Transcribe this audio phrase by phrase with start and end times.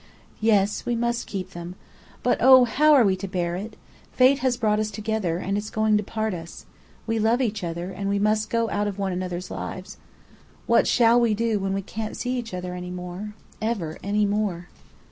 [0.39, 1.75] "Yes, we must keep them.
[2.23, 3.77] But oh, how are we to bear it?
[4.11, 6.65] Fate has brought us together, and it's going to part us.
[7.05, 9.97] We love each other, and we must go out of one another's lives.
[10.65, 14.69] What shall we do when we can't see each other any more ever any more?"